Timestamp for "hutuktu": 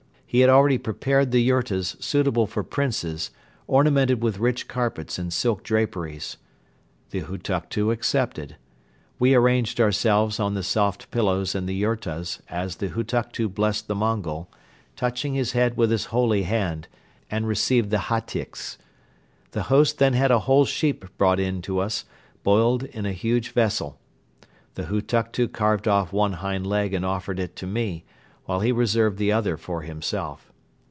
7.23-7.91, 12.91-13.49, 24.85-25.49